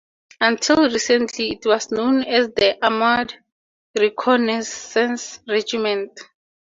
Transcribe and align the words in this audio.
Until 0.39 0.89
recently, 0.89 1.51
it 1.51 1.59
was 1.67 1.91
known 1.91 2.23
as 2.23 2.47
the 2.55 2.75
Armoured 2.83 3.35
Reconnaissance 3.99 5.39
Regiment. 5.47 6.19